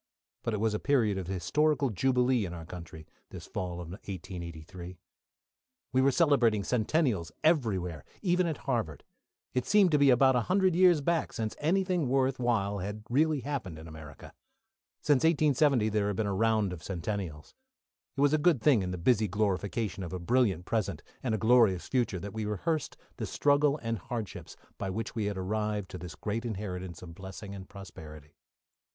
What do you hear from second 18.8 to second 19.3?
in the busy